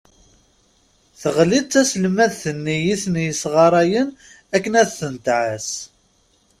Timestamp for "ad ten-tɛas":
4.81-5.69